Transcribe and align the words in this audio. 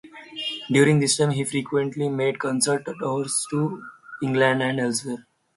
During 0.71 0.97
this 0.99 1.17
time, 1.17 1.29
he 1.29 1.43
frequently 1.43 2.09
made 2.09 2.39
concert 2.39 2.87
tours 2.99 3.45
to 3.51 3.83
England 4.23 4.63
and 4.63 4.79
elsewhere. 4.79 5.27